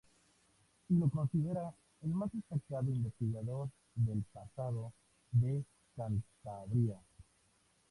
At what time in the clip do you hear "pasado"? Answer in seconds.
4.33-4.93